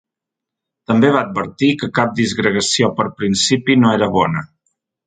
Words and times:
També 0.91 1.11
va 1.17 1.21
advertir 1.27 1.69
que 1.83 1.91
cap 2.01 2.17
disgregació 2.23 2.91
per 3.03 3.09
principi 3.21 3.79
no 3.85 3.97
era 4.01 4.15
bona. 4.21 4.49